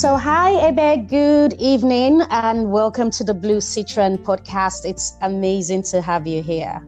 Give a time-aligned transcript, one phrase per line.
[0.00, 1.06] So, hi, Ebe.
[1.10, 4.86] Good evening, and welcome to the Blue Citron podcast.
[4.86, 6.80] It's amazing to have you here.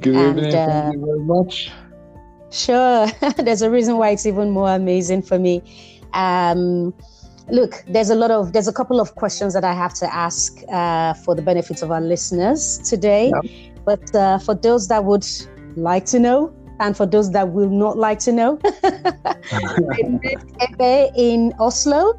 [0.00, 0.52] Good and, evening.
[0.52, 1.70] Uh, Thank you very much.
[2.50, 3.06] Sure.
[3.36, 5.62] there's a reason why it's even more amazing for me.
[6.12, 6.92] Um,
[7.50, 10.58] look, there's a lot of there's a couple of questions that I have to ask
[10.72, 13.32] uh, for the benefit of our listeners today.
[13.84, 15.24] But uh, for those that would
[15.76, 21.12] like to know, and for those that will not like to know, I met Ebe
[21.14, 22.18] in Oslo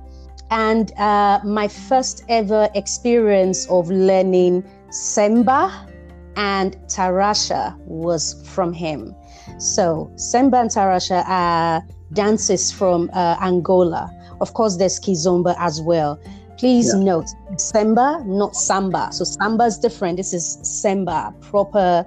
[0.52, 5.90] and uh, my first ever experience of learning Semba
[6.36, 9.16] and Tarasha was from him.
[9.58, 14.12] So, Semba and Tarasha are dances from uh, Angola.
[14.42, 16.20] Of course, there's Kizomba as well.
[16.58, 17.04] Please yeah.
[17.04, 19.10] note, Semba, not Samba.
[19.12, 20.18] So, Samba is different.
[20.18, 22.06] This is Semba, proper,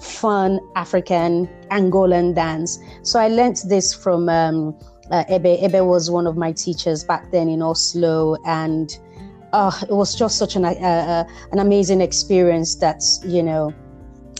[0.00, 2.78] fun African Angolan dance.
[3.02, 4.28] So, I learned this from.
[4.28, 4.76] Um,
[5.10, 5.62] uh, Ebe.
[5.62, 8.98] Ebe was one of my teachers back then in Oslo, and
[9.52, 12.76] uh, it was just such an uh, uh, an amazing experience.
[12.76, 13.72] That you know,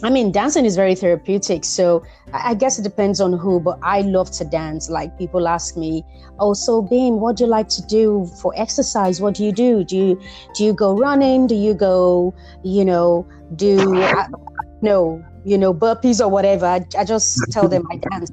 [0.03, 1.65] I mean, dancing is very therapeutic.
[1.65, 4.91] So I guess it depends on who, but I love to dance.
[4.91, 6.05] Like people ask me,
[6.39, 9.21] "Oh, so Bim, what do you like to do for exercise?
[9.21, 9.85] What do you do?
[9.85, 10.21] Do you
[10.55, 11.47] do you go running?
[11.47, 14.27] Do you go, you know, do uh,
[14.83, 18.31] no, you know, burpees or whatever?" I, I just tell them I dance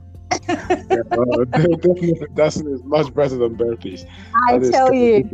[0.48, 4.06] yeah, well, definitely dancing is much better than burpees.
[4.48, 5.30] I that tell you.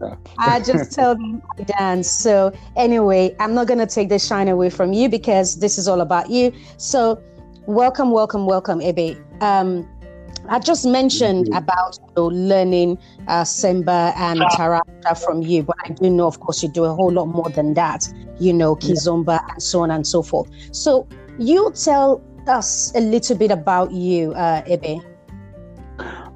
[0.00, 0.16] Yeah.
[0.38, 2.10] I just tell them I dance.
[2.10, 6.00] So anyway, I'm not gonna take the shine away from you because this is all
[6.00, 6.52] about you.
[6.76, 7.22] So
[7.66, 9.16] welcome, welcome, welcome, Ebe.
[9.40, 9.88] Um,
[10.48, 15.90] I just mentioned about you know, learning uh, Semba and Tarasha from you, but I
[15.90, 18.12] do know, of course, you do a whole lot more than that.
[18.40, 20.50] You know, Kizomba and so on and so forth.
[20.72, 21.06] So
[21.38, 25.00] you tell us a little bit about you, uh, Ebe.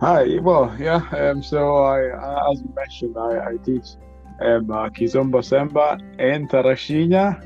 [0.00, 1.00] Hi, well, yeah.
[1.16, 3.96] Um, so I, uh, as you mentioned, I, I teach
[4.40, 7.42] um, uh, Kizomba Semba and Tarraxinha.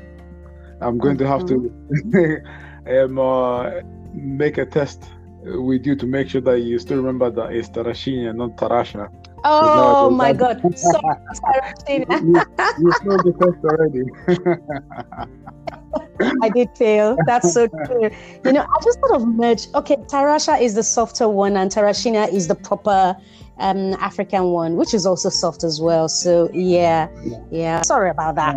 [0.81, 2.11] I'm going to have mm-hmm.
[2.11, 3.71] to um, uh,
[4.13, 5.03] make a test
[5.43, 9.09] with you to make sure that you still remember that it's Tarraxinha, not Tarasha.
[9.43, 10.61] Oh my God!
[10.77, 10.91] So
[11.89, 14.03] you, you, you know the test already.
[16.41, 17.17] I did fail.
[17.25, 18.09] That's so true.
[18.45, 19.73] You know, I just sort of merged.
[19.75, 23.15] Okay, Tarasha is the softer one, and Tarashina is the proper
[23.61, 26.09] um, African one, which is also soft as well.
[26.09, 27.37] So yeah, yeah.
[27.51, 27.81] yeah.
[27.81, 28.55] Sorry about that.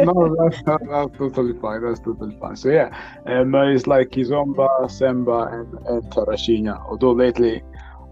[0.00, 1.82] no, that's, that's, totally fine.
[1.82, 2.56] That's totally fine.
[2.56, 6.80] So yeah, um, it's like Kizomba, Semba, and, and Tarraxinha.
[6.88, 7.62] Although lately,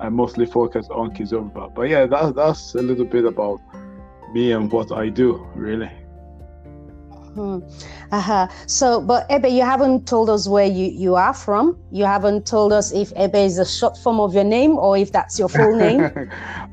[0.01, 1.75] I mostly focus on Kizomba.
[1.75, 3.61] But yeah, that's that's a little bit about
[4.33, 5.91] me and what I do, really.
[7.39, 8.49] Uh-huh.
[8.67, 11.79] So, but Ebe, you haven't told us where you, you are from.
[11.93, 15.13] You haven't told us if Ebe is a short form of your name or if
[15.13, 16.11] that's your full name.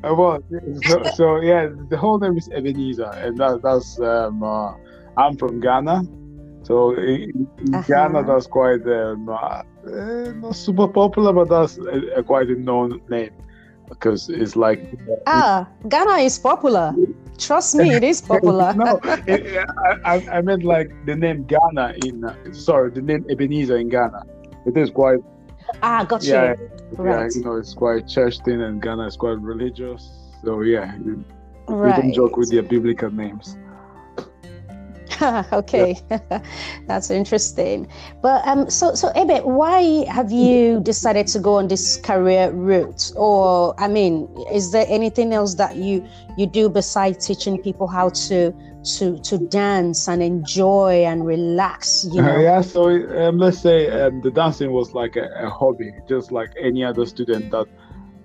[0.02, 0.42] well,
[0.84, 4.74] so, so, yeah, the whole name is Ebenezer, and that, that's um, uh,
[5.16, 6.02] I'm from Ghana.
[6.64, 7.82] So in, uh-huh.
[7.86, 13.00] Ghana, that's quite um, uh, not super popular, but that's a, a quite a known
[13.08, 13.30] name
[13.88, 14.80] because it's like
[15.26, 16.94] ah, Ghana is popular.
[17.38, 18.74] Trust me, it is popular.
[18.76, 19.64] no, it,
[20.04, 24.22] I, I meant like the name Ghana in uh, sorry, the name Ebenezer in Ghana.
[24.66, 25.20] It is quite.
[25.82, 26.68] Ah, got yeah, you.
[26.92, 27.30] Right.
[27.30, 30.10] Yeah, you know, it's quite church thing, and Ghana is quite religious.
[30.44, 31.24] So yeah, you,
[31.68, 31.96] right.
[31.96, 33.56] we don't joke with their biblical names.
[35.52, 35.96] okay,
[36.86, 37.88] that's interesting.
[38.22, 43.12] But um, so so Ebe, why have you decided to go on this career route?
[43.16, 46.06] Or I mean, is there anything else that you
[46.36, 48.52] you do besides teaching people how to
[48.96, 52.06] to to dance and enjoy and relax?
[52.12, 52.36] You know?
[52.36, 52.60] Uh, yeah.
[52.60, 56.84] So um, let's say um, the dancing was like a, a, hobby, just like any
[56.84, 57.66] other student that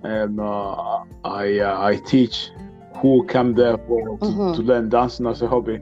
[0.04, 2.50] um, uh, I uh, I teach
[2.98, 4.54] who come there for to, mm-hmm.
[4.54, 5.80] to learn dancing as a hobby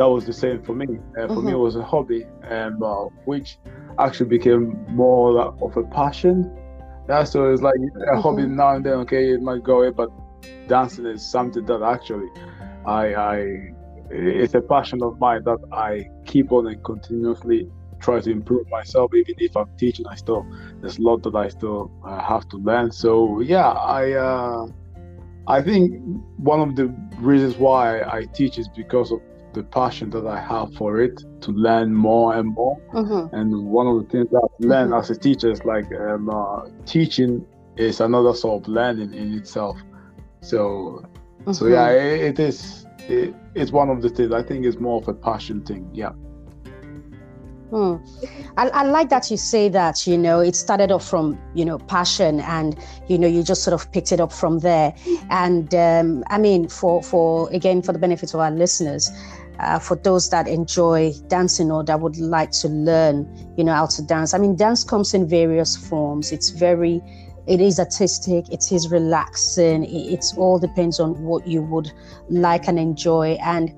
[0.00, 0.86] that was the same for me.
[0.86, 1.46] Uh, for mm-hmm.
[1.46, 3.58] me, it was a hobby, and uh, which
[3.98, 6.50] actually became more of a passion.
[7.06, 8.20] Yeah, so it's like a mm-hmm.
[8.22, 8.94] hobby now and then.
[9.04, 10.10] Okay, it might go away, but
[10.68, 12.30] dancing is something that actually
[12.86, 13.36] I, I
[14.08, 17.70] it's a passion of mine that I keep on and continuously
[18.00, 19.12] try to improve myself.
[19.14, 20.46] Even if I'm teaching, I still
[20.80, 22.90] there's a lot that I still uh, have to learn.
[22.90, 24.12] So yeah, I.
[24.12, 24.66] Uh,
[25.46, 26.00] I think
[26.36, 29.20] one of the reasons why I teach is because of
[29.52, 32.80] the passion that I have for it to learn more and more.
[32.92, 33.34] Mm-hmm.
[33.34, 35.00] And one of the things that I've learned mm-hmm.
[35.00, 39.78] as a teacher is like um, uh, teaching is another sort of learning in itself.
[40.40, 41.04] So,
[41.40, 41.52] mm-hmm.
[41.52, 42.86] so yeah, it, it is.
[43.08, 45.90] It, it's one of the things I think is more of a passion thing.
[45.92, 46.12] Yeah.
[47.70, 47.96] Hmm.
[48.56, 51.78] I, I, like that you say that, you know, it started off from, you know,
[51.78, 52.76] passion and,
[53.06, 54.92] you know, you just sort of picked it up from there.
[55.30, 59.08] And um, I mean, for, for, again, for the benefit of our listeners,
[59.60, 63.86] uh, for those that enjoy dancing or that would like to learn, you know, how
[63.86, 64.32] to dance.
[64.34, 66.32] I mean, dance comes in various forms.
[66.32, 67.02] It's very,
[67.46, 69.84] it is artistic, it is relaxing.
[69.84, 71.92] It, it's all depends on what you would
[72.28, 73.38] like and enjoy.
[73.44, 73.72] And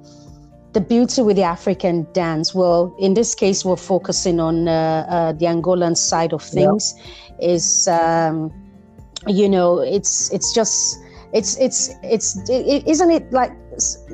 [0.72, 5.32] the beauty with the African dance, well, in this case, we're focusing on uh, uh,
[5.32, 7.36] the Angolan side of things, yep.
[7.40, 8.52] is, um,
[9.26, 10.98] you know, it's it's just
[11.32, 13.52] it's it's it's it, isn't it like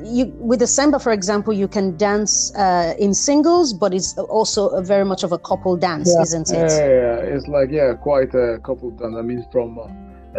[0.03, 4.69] you with the samba for example you can dance uh, in singles but it's also
[4.69, 6.21] a very much of a couple dance yeah.
[6.21, 9.87] isn't it yeah, yeah it's like yeah quite a couple dance i mean from uh,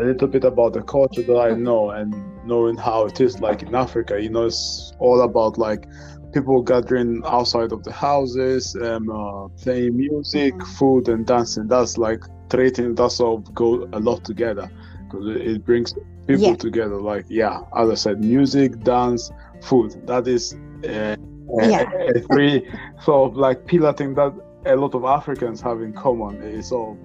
[0.01, 2.15] a little bit about the culture that i know and
[2.47, 5.87] knowing how it is like in africa you know it's all about like
[6.33, 10.73] people gathering outside of the houses um, uh, playing music mm-hmm.
[10.75, 14.71] food and dancing that's like trading that's all go a lot together
[15.05, 15.93] because it, it brings
[16.27, 16.57] people yeah.
[16.57, 17.01] together.
[17.01, 19.31] Like, yeah, as I said, music, dance,
[19.63, 20.07] food.
[20.07, 21.17] That is uh,
[21.63, 21.91] yeah.
[21.93, 22.69] a, a three
[23.03, 24.33] sort of like pillar thing that
[24.67, 26.43] a lot of Africans have in common.
[26.43, 26.99] It all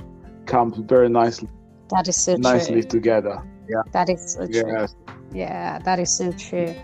[0.46, 1.50] comes very nicely.
[1.90, 2.90] That is so nicely true.
[2.90, 3.44] together.
[3.70, 3.82] Yeah.
[3.92, 4.64] That is so true.
[4.68, 4.96] Yes.
[5.34, 6.76] Yeah, that is so true.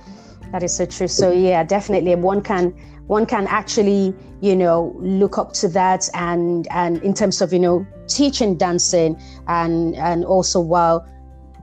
[0.52, 1.08] That is so true.
[1.08, 2.72] So yeah, definitely one can
[3.08, 7.60] one can actually you know look up to that and and in terms of you
[7.60, 11.08] know teaching dancing and and also while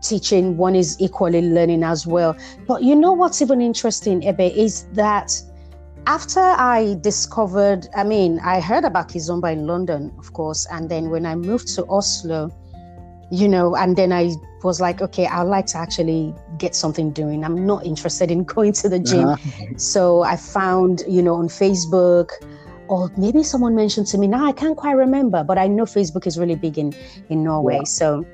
[0.03, 2.37] teaching, one is equally learning as well.
[2.67, 5.33] But you know what's even interesting, Ebe, is that
[6.07, 11.11] after I discovered, I mean, I heard about Kizomba in London, of course, and then
[11.11, 12.51] when I moved to Oslo,
[13.31, 17.45] you know, and then I was like, okay, I'd like to actually get something doing.
[17.45, 19.29] I'm not interested in going to the gym.
[19.29, 19.65] Uh-huh.
[19.77, 22.31] So I found, you know, on Facebook,
[22.89, 26.27] or maybe someone mentioned to me, now I can't quite remember, but I know Facebook
[26.27, 26.95] is really big in,
[27.29, 27.77] in Norway.
[27.77, 27.85] Yeah.
[27.85, 28.25] So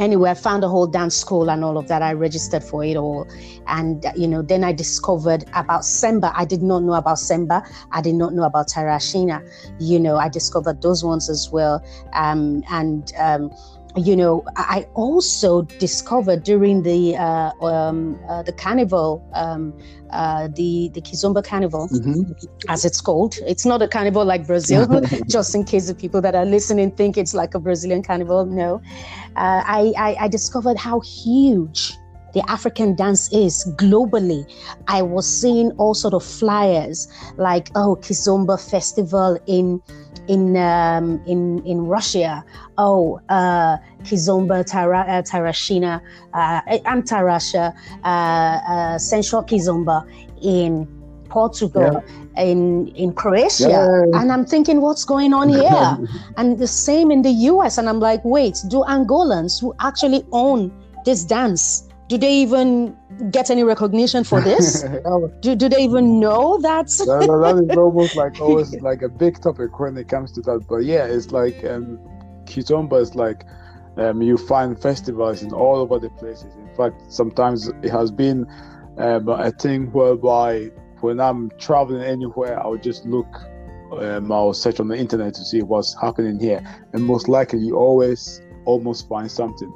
[0.00, 2.02] anyway, I found a whole dance school and all of that.
[2.02, 3.28] I registered for it all.
[3.68, 6.32] And, you know, then I discovered about Semba.
[6.34, 7.64] I did not know about Semba.
[7.92, 9.48] I did not know about Tarashina.
[9.78, 11.84] You know, I discovered those ones as well.
[12.14, 13.52] Um, and, um,
[13.96, 19.76] you know, I also discovered during the uh, um, uh, the carnival, um,
[20.10, 22.32] uh, the the Kizomba carnival, mm-hmm.
[22.68, 23.38] as it's called.
[23.46, 27.18] It's not a carnival like Brazil, just in case the people that are listening think
[27.18, 28.46] it's like a Brazilian carnival.
[28.46, 28.76] No,
[29.36, 31.96] uh, I, I I discovered how huge
[32.32, 34.50] the African dance is globally.
[34.88, 39.82] I was seeing all sort of flyers like, oh, Kizomba Festival in
[40.28, 42.44] in um, in in Russia.
[42.78, 46.00] Oh, uh, Kizomba Tara, uh, Tarashina
[46.32, 47.74] uh, and Tarasha,
[48.04, 50.06] uh, uh, Sensual Kizomba
[50.42, 50.86] in
[51.28, 52.02] Portugal,
[52.36, 52.42] yeah.
[52.42, 54.20] in in Croatia, yeah.
[54.20, 55.98] and I'm thinking, what's going on here?
[56.36, 57.78] and the same in the U.S.
[57.78, 60.72] And I'm like, wait, do Angolans who actually own
[61.04, 61.89] this dance?
[62.10, 62.96] Do they even
[63.30, 64.82] get any recognition for this?
[65.40, 66.86] do, do they even know that?
[67.06, 70.66] that, that is almost like always like a big topic when it comes to that.
[70.68, 72.00] But yeah, it's like um,
[72.46, 73.44] Kizomba is like
[73.96, 76.52] um, you find festivals in all over the places.
[76.56, 78.44] In fact, sometimes it has been
[78.98, 80.72] um, a thing whereby
[81.02, 83.32] when I'm traveling anywhere, I'll just look,
[83.92, 86.60] um, I'll search on the internet to see what's happening here,
[86.92, 89.72] and most likely you always almost find something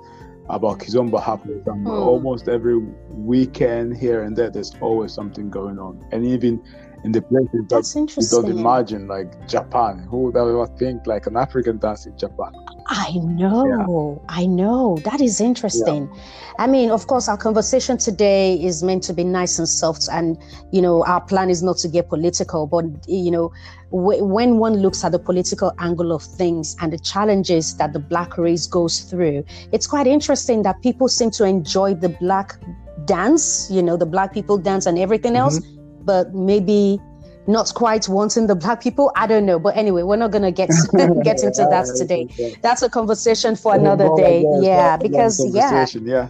[0.48, 1.60] about Kizomba happening.
[1.60, 1.88] Mm.
[1.88, 2.78] Almost every
[3.10, 6.04] weekend here and there, there's always something going on.
[6.12, 6.62] And even
[7.04, 11.26] in the places That's that you don't imagine, like Japan, who would ever think like
[11.26, 12.52] an African dance in Japan?
[12.86, 14.34] I know, yeah.
[14.34, 14.98] I know.
[15.04, 16.08] That is interesting.
[16.12, 16.22] Yeah.
[16.58, 20.38] I mean, of course, our conversation today is meant to be nice and soft, and
[20.72, 23.52] you know, our plan is not to get political, but you know,
[23.90, 27.98] w- when one looks at the political angle of things and the challenges that the
[27.98, 32.58] black race goes through, it's quite interesting that people seem to enjoy the black
[33.04, 35.73] dance, you know, the black people dance and everything else, mm-hmm.
[36.04, 37.00] But maybe
[37.46, 39.12] not quite wanting the black people.
[39.16, 40.70] I don't know, but anyway, we're not gonna get
[41.24, 42.28] get into that today.
[42.62, 44.44] That's a conversation for another day.
[44.60, 46.28] Yeah, because yeah, yeah,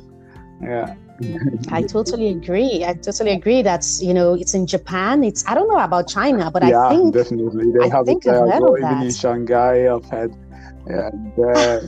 [0.60, 0.94] yeah.
[1.70, 2.84] I totally agree.
[2.84, 3.62] I totally agree.
[3.62, 5.22] That's you know, it's in Japan.
[5.22, 8.26] It's I don't know about China, but yeah, I think definitely they I have think
[8.26, 8.76] it there well.
[8.76, 10.34] Even in Shanghai, I've had
[10.86, 11.80] and uh,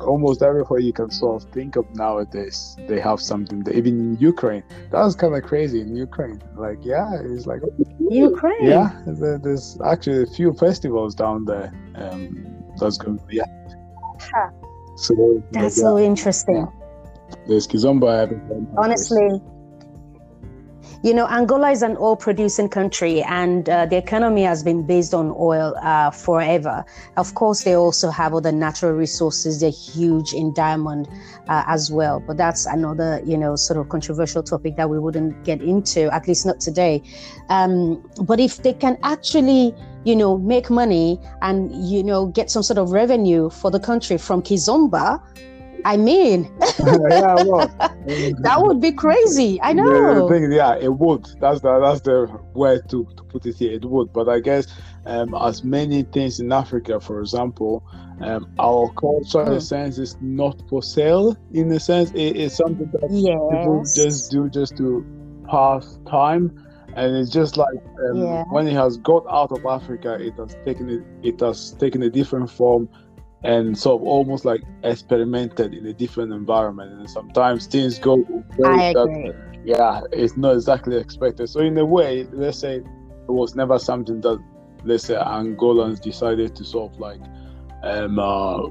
[0.00, 4.16] almost everywhere you can sort of think of nowadays they have something that, even in
[4.18, 6.42] ukraine that was kind of crazy in ukraine.
[6.56, 7.62] Like yeah it's like
[8.10, 8.64] ukraine?
[8.64, 13.44] yeah there's actually a few festivals down there um that's going yeah.
[14.20, 14.50] Huh.
[14.96, 16.56] so that's so interesting.
[16.56, 17.36] Yeah.
[17.46, 18.10] there's kizomba
[18.76, 19.40] honestly
[21.02, 25.14] you know, Angola is an oil producing country and uh, the economy has been based
[25.14, 26.84] on oil uh, forever.
[27.16, 29.60] Of course, they also have other natural resources.
[29.60, 31.08] They're huge in diamond
[31.48, 32.20] uh, as well.
[32.20, 36.28] But that's another, you know, sort of controversial topic that we wouldn't get into, at
[36.28, 37.02] least not today.
[37.48, 42.62] Um, but if they can actually, you know, make money and, you know, get some
[42.62, 45.18] sort of revenue for the country from Kizomba,
[45.84, 46.66] I mean, yeah,
[48.40, 49.60] that would be crazy.
[49.62, 50.28] I know.
[50.28, 51.26] Thing, yeah, it would.
[51.40, 53.72] That's the that's the way to, to put it here.
[53.72, 54.66] It would, but I guess
[55.06, 57.84] um, as many things in Africa, for example,
[58.20, 59.46] um, our culture, mm.
[59.46, 59.60] in a hmm.
[59.60, 61.36] sense, is not for sale.
[61.52, 63.38] In a sense, it, it's something that yes.
[63.50, 65.04] people just do just to
[65.48, 66.66] pass time.
[66.96, 68.44] And it's just like um, yeah.
[68.50, 72.10] when it has got out of Africa, it has taken it, it has taken a
[72.10, 72.88] different form
[73.42, 76.92] and sort of almost like experimented in a different environment.
[76.92, 78.24] And sometimes things go
[78.64, 79.28] I agree.
[79.28, 81.48] That, yeah, it's not exactly expected.
[81.48, 82.84] So in a way, let's say it
[83.28, 84.42] was never something that
[84.84, 87.20] let's say Angolans decided to sort of like
[87.82, 88.68] um, uh,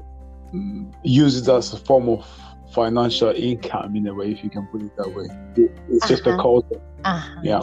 [1.02, 2.26] use it as a form of
[2.72, 5.26] financial income in a way, if you can put it that way.
[5.88, 6.38] It's just uh-huh.
[6.38, 6.80] a culture.
[7.04, 7.40] Uh-huh.
[7.42, 7.62] Yeah.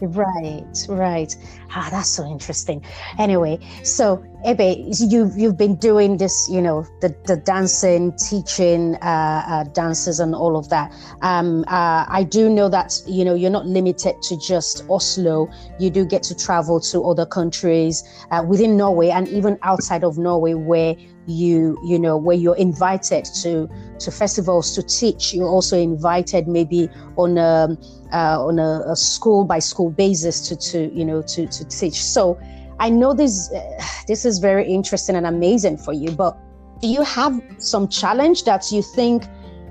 [0.00, 1.36] Right, right.
[1.70, 2.84] Ah, that's so interesting.
[3.18, 9.44] Anyway, so Ebe, you've you've been doing this, you know, the the dancing, teaching uh,
[9.46, 10.92] uh, dances, and all of that.
[11.22, 15.48] Um, uh, I do know that you know you're not limited to just Oslo.
[15.78, 20.18] You do get to travel to other countries uh, within Norway and even outside of
[20.18, 20.96] Norway, where
[21.26, 23.68] you you know where you're invited to
[24.00, 25.34] to festivals to teach.
[25.34, 27.76] You're also invited maybe on a
[28.12, 32.02] uh, on a, a, school by school basis to to you know to to teach.
[32.02, 32.40] So
[32.78, 36.36] I know this uh, this is very interesting and amazing for you, but
[36.80, 39.24] do you have some challenge that you think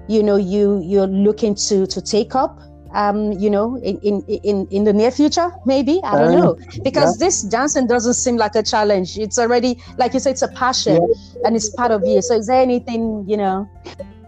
[0.07, 2.59] you know you you're looking to to take up?
[2.93, 6.57] Um, you know, in, in in in the near future, maybe I don't um, know,
[6.83, 7.25] because yeah.
[7.25, 9.17] this dancing doesn't seem like a challenge.
[9.17, 11.41] It's already, like you said, it's a passion, yeah.
[11.45, 12.21] and it's part of you.
[12.21, 13.69] So, is there anything you know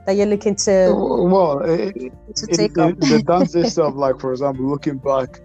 [0.06, 1.94] that you're looking to well it,
[2.36, 5.40] to it, take it, the dance itself like for example looking back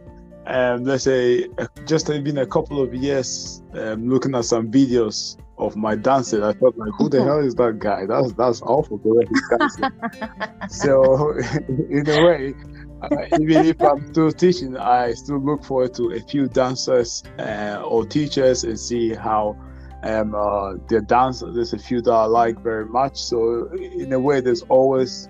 [0.48, 1.46] um, let's say
[1.84, 6.52] just been a couple of years um, looking at some videos of my dancing i
[6.52, 10.68] thought like who the hell is that guy that's that's awful the way he's dancing
[10.68, 11.32] so
[11.90, 12.54] in a way
[13.02, 17.82] uh, even if i'm still teaching i still look forward to a few dancers uh,
[17.84, 19.56] or teachers and see how
[20.02, 23.20] and uh, the dance there's a few that I like very much.
[23.20, 25.28] So in a way, there's always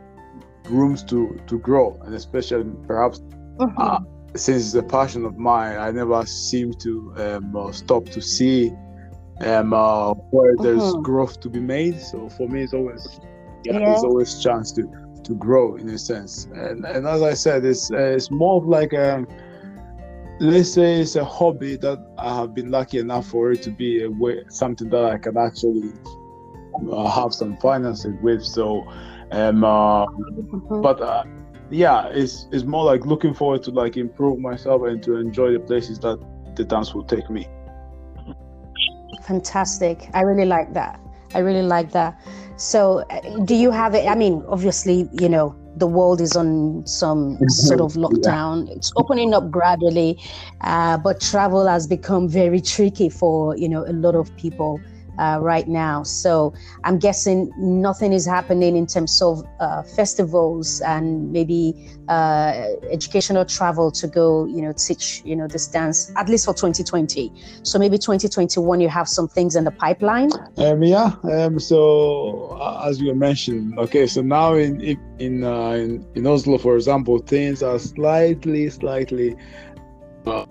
[0.65, 3.81] rooms to to grow, and especially perhaps mm-hmm.
[3.81, 4.01] uh,
[4.35, 8.73] since it's a passion of mine, I never seem to um, uh, stop to see
[9.41, 11.03] um, uh, where there's mm-hmm.
[11.03, 12.01] growth to be made.
[12.01, 13.21] So for me, it's always
[13.65, 13.79] yeah, yeah.
[13.87, 14.89] there's always chance to
[15.25, 16.47] to grow in a sense.
[16.55, 19.27] And and as I said, it's uh, it's more of like um,
[20.41, 24.05] let's say it's a hobby that I have been lucky enough for it to be
[24.05, 25.93] a way, something that I can actually
[26.91, 28.45] uh, have some finances with.
[28.45, 28.87] So,
[29.33, 30.81] um, uh, mm-hmm.
[30.81, 31.25] but uh,
[31.71, 35.61] yeah, it's it's more like looking forward to like improve myself and to enjoy the
[35.61, 36.19] places that
[36.57, 37.47] the dance will take me.
[39.25, 40.09] Fantastic!
[40.15, 41.01] I really like that.
[41.35, 42.21] I really like that.
[42.57, 44.09] So, uh, do you have it?
[44.09, 48.67] I mean, obviously, you know, the world is on some sort of lockdown.
[48.67, 48.75] Yeah.
[48.75, 50.19] It's opening up gradually,
[50.63, 54.81] uh, but travel has become very tricky for you know a lot of people
[55.19, 56.03] uh, right now.
[56.03, 61.75] So I'm guessing nothing is happening in terms of uh, festivals and maybe
[62.09, 66.55] uh, educational travel to go, you know, teach, you know, this dance at least for
[66.55, 67.33] 2020.
[67.63, 70.31] So maybe 2021 you have some things in the pipeline.
[70.57, 71.13] Um, yeah.
[71.25, 74.07] Um, so uh, as you mentioned, okay.
[74.07, 79.37] So now in in uh, in, in Oslo, for example, things are slightly, slightly.
[80.27, 80.47] Uh,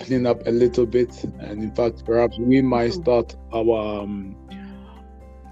[0.00, 3.02] clean up a little bit, and in fact, perhaps we might hmm.
[3.02, 4.36] start our um,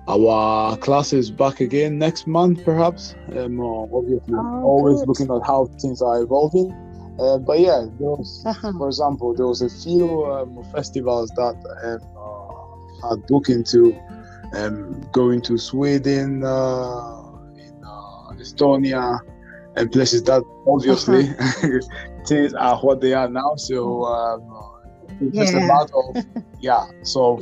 [0.09, 3.15] our classes back again next month, perhaps.
[3.37, 5.09] Um, obviously, oh, always good.
[5.09, 6.73] looking at how things are evolving.
[7.21, 8.73] Uh, but yeah, there was, uh-huh.
[8.79, 13.95] for example, there was a few um, festivals that um, uh, had booked into
[14.55, 17.21] um, going to Sweden, uh,
[17.57, 19.19] in uh, Estonia,
[19.77, 21.81] and places that obviously uh-huh.
[22.29, 23.57] things are what they are now.
[23.57, 24.79] So um,
[25.21, 25.43] it's yeah.
[25.43, 27.41] just a matter of yeah, so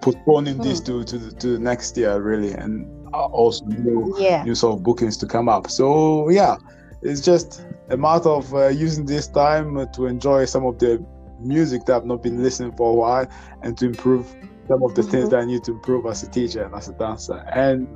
[0.00, 1.02] postponing this hmm.
[1.02, 4.44] to to to the next year really, and also new yeah.
[4.44, 5.70] new sort of bookings to come up.
[5.70, 6.56] So yeah,
[7.02, 11.04] it's just a matter of uh, using this time to enjoy some of the
[11.40, 13.26] music that I've not been listening for a while
[13.62, 14.26] and to improve
[14.66, 15.10] some of the mm-hmm.
[15.10, 17.88] things that I need to improve as a teacher and as a dancer and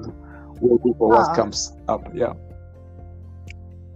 [0.61, 1.35] we'll for what ah.
[1.35, 2.03] comes up.
[2.15, 2.35] Yeah.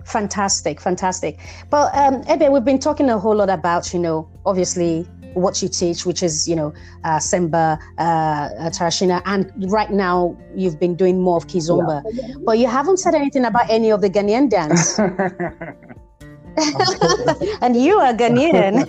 [0.07, 1.39] Fantastic, fantastic.
[1.69, 5.03] But um, Ebe, we've been talking a whole lot about, you know, obviously
[5.35, 6.73] what you teach, which is, you know,
[7.05, 12.03] uh, Semba, uh, uh, Tarashina, and right now you've been doing more of Kizomba.
[12.13, 12.35] Yeah.
[12.45, 14.99] But you haven't said anything about any of the Ghanaian dance.
[17.61, 18.87] and you are Ghanaian.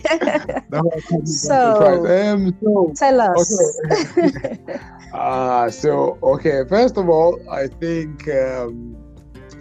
[1.27, 3.79] so, um, so, tell us.
[3.91, 4.79] Okay.
[5.13, 8.95] uh, so, okay, first of all, I think um,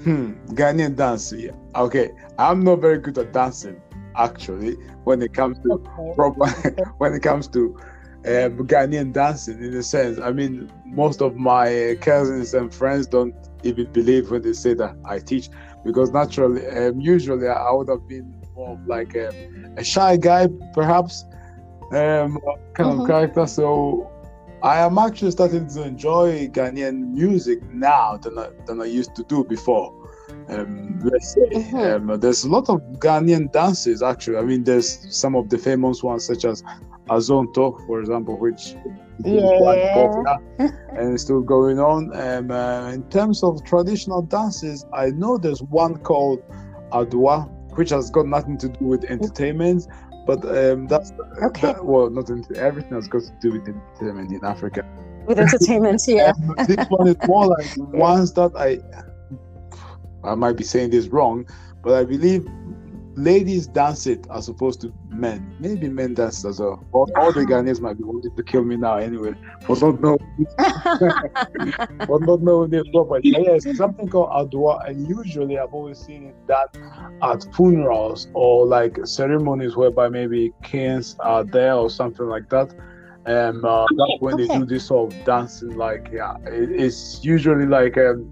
[0.07, 1.33] hmm, Ghanaian dance.
[1.33, 1.51] Yeah.
[1.75, 3.81] Okay, I'm not very good at dancing
[4.17, 6.15] actually when it comes to okay.
[6.15, 6.47] proper,
[6.99, 7.77] when it comes to
[8.25, 10.19] uh, Ghanaian dancing in a sense.
[10.21, 13.35] I mean, most of my cousins and friends don't
[13.65, 15.51] even believe when they say that I teach
[15.85, 19.31] because naturally, um, usually I would have been more of like a,
[19.77, 21.25] a shy guy, perhaps,
[21.93, 22.39] um,
[22.75, 23.01] kind mm-hmm.
[23.01, 23.47] of character.
[23.47, 24.11] So
[24.63, 29.23] I am actually starting to enjoy Ghanaian music now than I, than I used to
[29.25, 29.93] do before.
[30.49, 32.11] Um, let's say mm-hmm.
[32.11, 34.39] um, there's a lot of Ghanaian dances actually.
[34.39, 36.63] I mean, there's some of the famous ones such as
[37.09, 38.75] Azonto, for example, which
[39.25, 39.59] yeah.
[39.59, 40.39] quite popular
[40.91, 42.15] and still going on.
[42.17, 46.43] Um, uh, in terms of traditional dances, I know there's one called
[46.93, 49.87] Adowa, which has got nothing to do with entertainment,
[50.27, 51.13] but um, that's
[51.43, 51.73] okay.
[51.73, 54.85] That, well, not everything has got to do with entertainment in Africa.
[55.27, 56.33] With entertainment, yeah.
[56.59, 58.81] Um, this one is more like ones that I,
[60.27, 61.47] I might be saying this wrong,
[61.83, 62.47] but I believe
[63.17, 65.57] ladies dance it as opposed to men.
[65.59, 66.85] Maybe men dance as well.
[66.93, 70.47] All, all the Ghanaians might be wanting to kill me now anyway for not knowing
[72.07, 73.23] for not knowing this properly.
[73.25, 76.69] Yes, something called Adowa, and usually I've always seen it done
[77.23, 82.75] at funerals or like ceremonies whereby maybe kings are there or something like that.
[83.25, 84.47] And uh, that's when okay.
[84.47, 85.77] they do this sort of dancing.
[85.77, 88.31] Like, yeah, it, it's usually like um,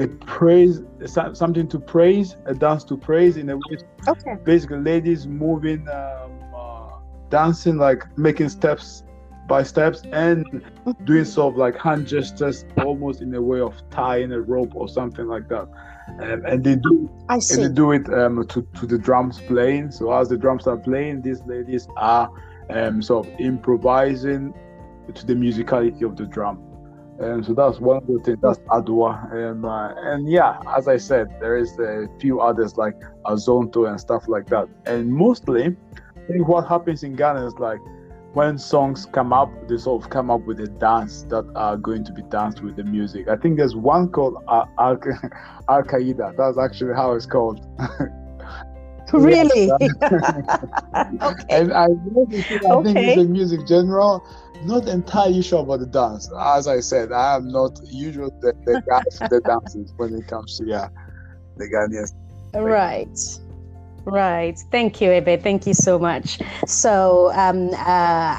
[0.00, 3.76] a praise something to praise a dance to praise in a way.
[4.08, 4.36] Okay.
[4.44, 6.88] Basically ladies moving um, uh,
[7.28, 9.04] dancing like making steps
[9.46, 10.44] by steps and
[11.04, 14.88] doing sort of like hand gestures almost in a way of tying a rope or
[14.88, 15.68] something like that.
[16.20, 17.54] Um, and they do I see.
[17.54, 19.90] and they do it um, to, to the drums playing.
[19.90, 22.30] So as the drums are playing these ladies are
[22.70, 24.54] um, sort of improvising
[25.12, 26.69] to the musicality of the drum
[27.20, 28.38] and so that's one of the things.
[28.42, 32.98] That's Adowa, and uh, and yeah, as I said, there is a few others like
[33.26, 34.68] Azonto and stuff like that.
[34.86, 35.76] And mostly,
[36.16, 37.80] I think what happens in Ghana is like
[38.32, 42.04] when songs come up, they sort of come up with a dance that are going
[42.04, 43.28] to be danced with the music.
[43.28, 46.36] I think there's one called Al Qaeda.
[46.36, 47.66] That's actually how it's called.
[49.12, 49.70] really?
[51.22, 51.44] okay.
[51.50, 52.42] And I, I okay.
[52.42, 54.26] think a music general
[54.64, 56.30] not entirely sure about the dance.
[56.38, 60.26] As I said, I am not usually the, the guy for the dances when it
[60.26, 60.88] comes to yeah,
[61.56, 62.12] the Ghanaians.
[62.54, 63.18] Right.
[64.10, 64.58] Right.
[64.72, 65.40] Thank you, Ebe.
[65.40, 66.40] Thank you so much.
[66.66, 67.76] So um, uh,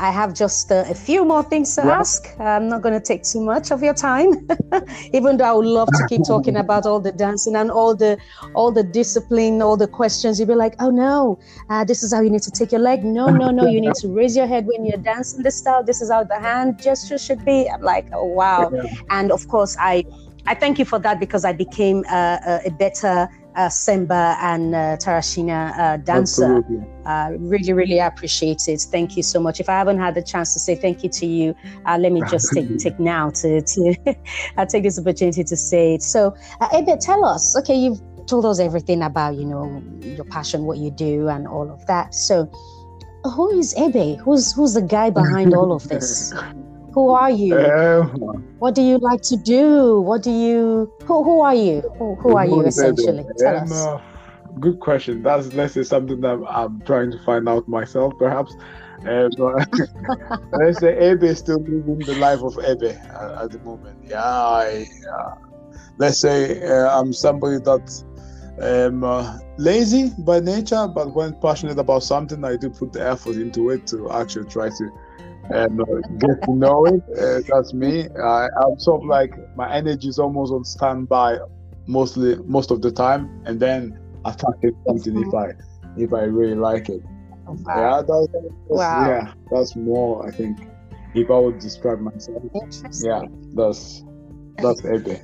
[0.08, 2.28] I have just uh, a few more things to ask.
[2.40, 4.34] I'm not going to take too much of your time,
[5.14, 8.18] even though I would love to keep talking about all the dancing and all the
[8.54, 10.40] all the discipline, all the questions.
[10.40, 13.06] You'd be like, oh no, uh, this is how you need to take your leg.
[13.06, 13.66] No, no, no.
[13.66, 15.84] You need to raise your head when you're dancing this style.
[15.86, 17.70] This is how the hand gesture should be.
[17.70, 18.74] I'm like, oh wow.
[19.10, 20.04] And of course, I
[20.46, 24.98] I thank you for that because I became a, a better uh, Semba and uh,
[24.98, 26.64] Tarashina uh, dancer.
[27.06, 28.82] Uh, really, really appreciate it.
[28.92, 29.60] Thank you so much.
[29.60, 32.22] If I haven't had the chance to say thank you to you, uh, let me
[32.30, 33.96] just take take now to to
[34.58, 36.04] I take this opportunity to say it.
[36.04, 37.56] So, uh, Ebe, tell us.
[37.58, 41.70] Okay, you've told us everything about you know your passion, what you do, and all
[41.72, 42.14] of that.
[42.14, 42.50] So,
[43.24, 44.18] who is Ebe?
[44.18, 46.34] Who's who's the guy behind all of this?
[46.94, 47.56] Who are you?
[47.56, 48.10] Um,
[48.60, 50.02] what do you like to do?
[50.02, 50.92] What do you?
[51.06, 51.82] Who, who are you?
[51.98, 53.26] Who, who are you essentially?
[53.38, 53.72] Tell um, us.
[53.72, 54.02] Uh,
[54.60, 55.24] good question.
[55.24, 58.56] That's let's say something that I'm trying to find out myself, perhaps.
[59.04, 59.28] Uh,
[60.60, 63.98] let's say Ebe is still living the life of Ebe uh, at the moment.
[64.04, 65.36] Yeah, I, uh,
[65.98, 68.04] let's say uh, I'm somebody that
[68.62, 73.38] am uh, lazy by nature, but when passionate about something, I do put the effort
[73.38, 74.92] into it to actually try to
[75.54, 75.86] and uh,
[76.18, 77.02] get to know it.
[77.18, 78.08] Uh, that's me.
[78.24, 81.40] I, I'm sort of like my energy is almost on standby
[81.88, 85.52] mostly most of the time, and then attack it something if I
[85.98, 87.02] if I really like it.
[87.46, 87.66] Wow.
[87.68, 89.08] Yeah, that's, that's wow.
[89.08, 90.28] yeah, that's more.
[90.28, 90.60] I think
[91.16, 92.44] if I would describe myself,
[93.04, 94.04] yeah, that's
[94.58, 95.20] that's Ebe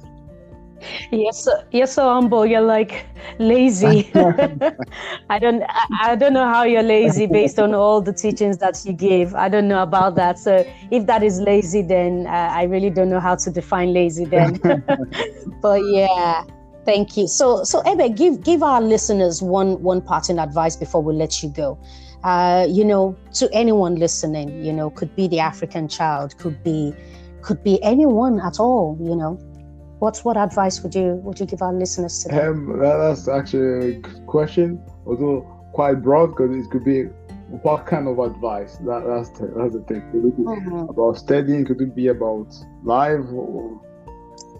[1.11, 3.05] you're so you're so humble you're like
[3.39, 4.11] lazy
[5.29, 8.83] i don't I, I, don't know how you're lazy based on all the teachings that
[8.85, 12.63] you gave i don't know about that so if that is lazy then uh, i
[12.63, 14.59] really don't know how to define lazy then
[15.61, 16.43] but yeah
[16.87, 17.27] Thank you.
[17.27, 21.49] So, so Ebe, give give our listeners one one parting advice before we let you
[21.49, 21.77] go.
[22.23, 26.93] Uh, you know, to anyone listening, you know, could be the African child, could be
[27.41, 28.97] could be anyone at all.
[29.01, 29.37] You know,
[29.99, 32.41] what what advice would you would you give our listeners today?
[32.41, 35.41] Um, that's actually a good question, although
[35.73, 37.03] quite broad because it could be
[37.63, 38.77] what kind of advice?
[38.77, 40.01] That, that's the, that's the thing.
[40.11, 40.89] Could it be mm-hmm.
[40.89, 41.65] about studying?
[41.65, 43.25] Could it be about life?
[43.31, 43.81] Or,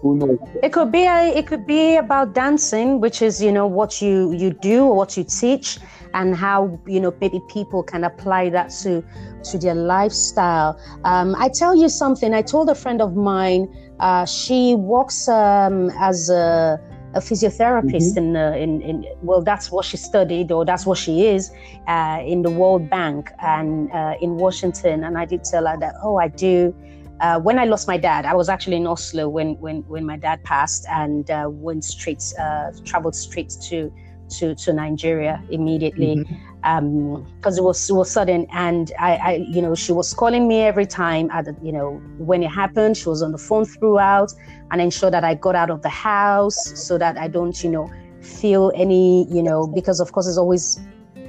[0.00, 0.38] who knows?
[0.62, 4.32] It could be a, it could be about dancing, which is you know what you
[4.32, 5.78] you do or what you teach,
[6.14, 9.04] and how you know maybe people can apply that to
[9.50, 10.80] to their lifestyle.
[11.04, 12.34] Um, I tell you something.
[12.34, 13.74] I told a friend of mine.
[14.00, 16.80] Uh, she works um, as a
[17.14, 18.18] a physiotherapist mm-hmm.
[18.18, 21.50] in, uh, in, in well that's what she studied or that's what she is
[21.86, 25.94] uh, in the World Bank and uh, in Washington and I did tell her that
[26.02, 26.74] oh I do
[27.20, 30.16] uh, when I lost my dad I was actually in Oslo when when when my
[30.16, 33.92] dad passed and uh, went straight uh, traveled straight to
[34.30, 36.28] to to Nigeria immediately because
[36.58, 37.24] mm-hmm.
[37.24, 40.60] um, it was it was sudden and I, I you know she was calling me
[40.60, 44.32] every time at the, you know when it happened she was on the phone throughout
[44.70, 47.90] and ensure that I got out of the house so that I don't you know
[48.20, 50.80] feel any you know because of course it's always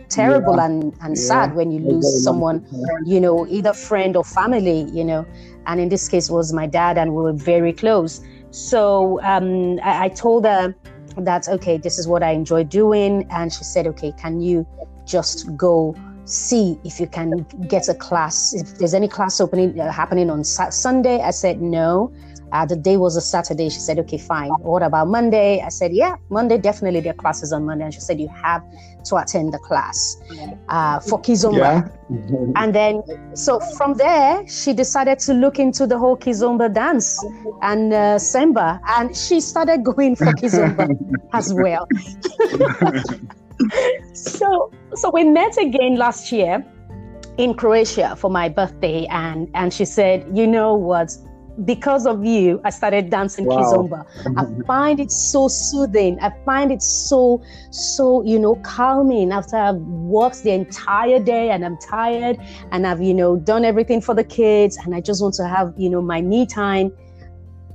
[0.10, 0.66] terrible yeah.
[0.66, 1.24] and, and yeah.
[1.24, 2.66] sad when you lose someone
[3.06, 5.26] you know either friend or family you know
[5.66, 8.22] and in this case was my dad and we were very close.
[8.52, 10.76] So um, I, I told her
[11.18, 13.28] that okay this is what i enjoy doing.
[13.32, 14.66] And she said okay can you
[15.06, 15.96] just go
[16.26, 18.54] see if you can get a class?
[18.54, 21.22] If there's any class opening uh, happening on sunday?
[21.22, 22.12] I said no
[22.52, 23.70] uh, the day was a Saturday.
[23.70, 24.50] She said, okay, fine.
[24.60, 25.62] What about Monday?
[25.62, 27.86] I said, yeah, Monday, definitely there are classes on Monday.
[27.86, 28.64] And she said, you have
[29.06, 30.18] to attend the class
[30.68, 31.90] uh, for Kizomba.
[32.10, 32.62] Yeah.
[32.62, 33.02] and then,
[33.34, 37.24] so from there, she decided to look into the whole Kizomba dance
[37.62, 38.80] and uh, Semba.
[38.88, 40.90] And she started going for Kizomba
[41.34, 41.88] as well.
[44.14, 46.66] so, so we met again last year
[47.38, 49.06] in Croatia for my birthday.
[49.10, 51.16] And, and she said, you know what?
[51.66, 53.58] Because of you, I started dancing wow.
[53.58, 54.06] kizomba.
[54.38, 54.62] I mm-hmm.
[54.64, 56.20] find it so soothing.
[56.22, 57.42] I find it so,
[57.72, 62.38] so, you know, calming after I've worked the entire day and I'm tired
[62.72, 65.74] and I've, you know, done everything for the kids and I just want to have,
[65.78, 66.92] you know, my me time.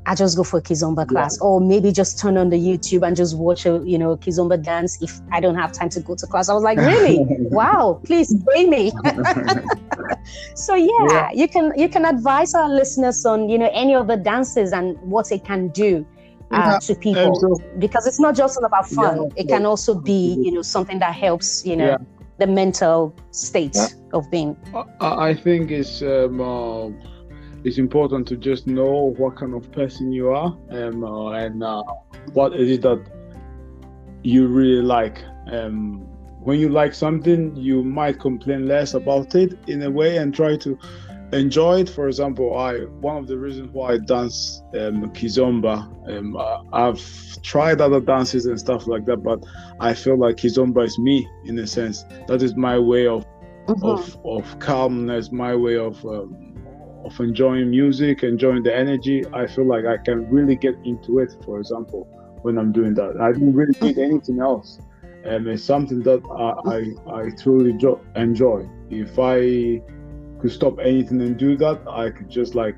[0.06, 1.46] I just go for a kizomba class, yeah.
[1.46, 5.00] or maybe just turn on the YouTube and just watch a you know kizomba dance
[5.02, 6.48] if I don't have time to go to class.
[6.48, 7.24] I was like, really?
[7.28, 8.00] wow!
[8.04, 8.90] Please bring me.
[10.54, 14.06] so yeah, yeah, you can you can advise our listeners on you know any of
[14.06, 16.06] the dances and what it can do.
[16.50, 16.78] Uh, yeah.
[16.78, 20.60] to people so, because it's not just about fun it can also be you know
[20.60, 21.96] something that helps you know
[22.38, 23.76] the mental state
[24.12, 24.54] of being
[25.00, 26.90] i, I think it's um, uh,
[27.64, 31.82] it's important to just know what kind of person you are um, uh, and uh,
[32.32, 33.04] what is it that
[34.24, 35.22] you really like.
[35.46, 36.00] Um,
[36.40, 40.56] when you like something, you might complain less about it in a way and try
[40.56, 40.78] to
[41.32, 41.88] enjoy it.
[41.88, 45.88] For example, I one of the reasons why I dance um, kizomba.
[46.08, 46.36] Um,
[46.72, 49.44] I've tried other dances and stuff like that, but
[49.80, 52.04] I feel like kizomba is me in a sense.
[52.26, 53.24] That is my way of
[53.66, 53.84] mm-hmm.
[53.84, 56.53] of of calmness, my way of um,
[57.04, 61.36] of enjoying music, enjoying the energy, I feel like I can really get into it.
[61.44, 62.06] For example,
[62.42, 64.78] when I'm doing that, I don't really need anything else,
[65.24, 68.68] and it's something that I I, I truly jo- enjoy.
[68.90, 69.82] If I
[70.40, 72.76] could stop anything and do that, I could just like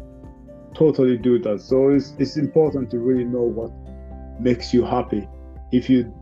[0.75, 1.61] totally do that.
[1.61, 3.73] So it's it's important to really know what
[4.41, 5.29] makes you happy.
[5.73, 6.13] If you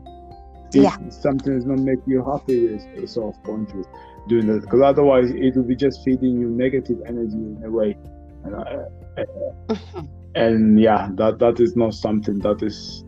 [0.72, 0.96] if yeah.
[1.08, 3.86] something is not making you happy, it's, it's sort of pointless
[4.28, 7.96] doing that because otherwise it will be just feeding you negative energy in a way.
[8.44, 13.04] And, uh, and yeah that that is not something that is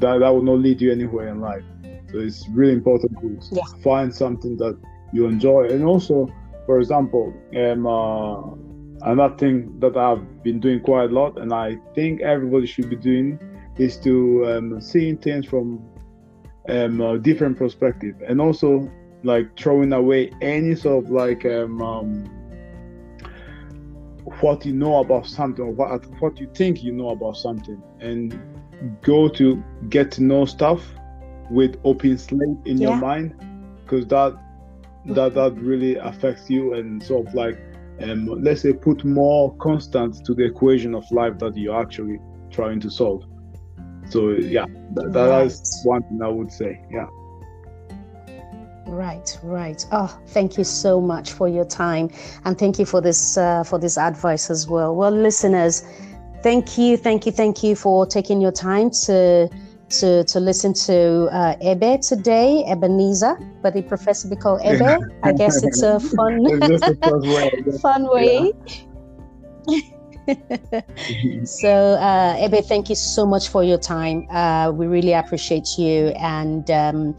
[0.00, 1.64] that that will not lead you anywhere in life.
[2.10, 3.62] So it's really important to yeah.
[3.82, 4.78] find something that
[5.12, 5.68] you enjoy.
[5.68, 6.28] And also
[6.66, 11.76] for example um uh, another thing that i've been doing quite a lot and i
[11.94, 13.38] think everybody should be doing
[13.78, 15.80] is to um, seeing things from
[16.68, 18.16] um, a different perspective.
[18.26, 18.90] And also
[19.22, 22.24] like throwing away any sort of like um, um,
[24.40, 28.38] what you know about something or what what you think you know about something and
[29.02, 30.82] go to get to know stuff
[31.50, 32.88] with open slate in yeah.
[32.88, 33.34] your mind
[33.82, 34.38] because that
[35.06, 37.58] that that really affects you and sort of like
[38.02, 42.78] um, let's say put more constant to the equation of life that you're actually trying
[42.80, 43.24] to solve
[44.08, 45.46] so yeah that, that right.
[45.46, 47.06] is one thing i would say yeah
[48.88, 49.84] Right, right.
[49.92, 52.10] Oh, thank you so much for your time,
[52.44, 54.96] and thank you for this uh, for this advice as well.
[54.96, 55.82] Well, listeners,
[56.42, 59.50] thank you, thank you, thank you for taking your time to
[59.90, 64.98] to to listen to uh, Ebe today, Ebenezer, but he prefers to be called Ebe.
[65.22, 67.50] I guess it's a fun, it's a fun way.
[67.82, 68.52] fun way.
[71.44, 74.26] so, uh, Ebe, thank you so much for your time.
[74.30, 77.14] Uh, we really appreciate you, and um,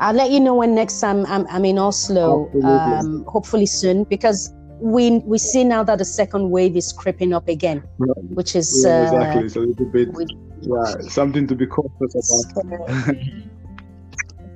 [0.00, 2.50] I'll let you know when next time I'm, I'm in Oslo.
[2.62, 7.48] Um, hopefully soon, because we we see now that the second wave is creeping up
[7.48, 8.16] again, right.
[8.30, 9.42] which is yeah, exactly.
[9.42, 10.26] Uh, it's a little bit we,
[10.62, 13.14] yeah something to be cautious about.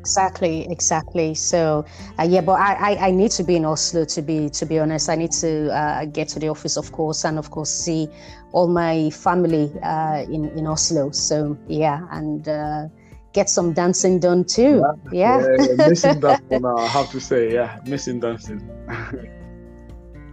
[0.01, 1.85] exactly exactly so
[2.19, 4.81] uh, yeah but I, I, I need to be in oslo to be to be
[4.81, 8.09] honest i need to uh, get to the office of course and of course see
[8.51, 12.89] all my family uh, in in oslo so yeah and uh,
[13.33, 15.57] get some dancing done too yeah, yeah.
[15.59, 18.61] yeah, missing that one i have to say yeah missing dancing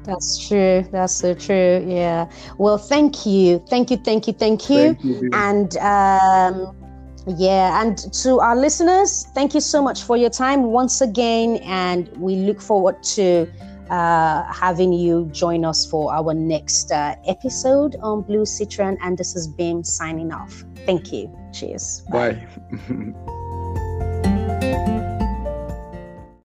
[0.04, 0.88] That's true.
[0.92, 1.86] That's so true.
[1.86, 2.32] Yeah.
[2.58, 3.60] Well, thank you.
[3.70, 3.98] Thank you.
[3.98, 4.34] Thank you.
[4.34, 4.96] Thank you.
[4.96, 6.76] Thank you and um,
[7.38, 11.58] yeah, and to our listeners, thank you so much for your time once again.
[11.58, 13.48] And we look forward to
[13.90, 18.98] uh, having you join us for our next uh, episode on Blue Citron.
[19.02, 20.64] And this is Bim signing off.
[20.90, 21.30] Thank you.
[21.54, 22.02] Cheers.
[22.10, 22.48] Bye.
[22.90, 23.14] Bye.